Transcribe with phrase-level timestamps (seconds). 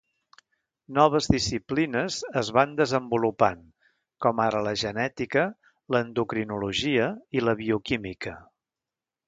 [0.97, 3.61] Noves disciplines es van desenvolupant,
[4.27, 5.45] com ara la genètica,
[5.97, 7.09] l'endocrinologia
[7.41, 8.39] i la bioquímica.